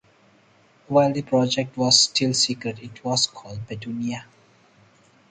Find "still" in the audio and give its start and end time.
1.99-2.33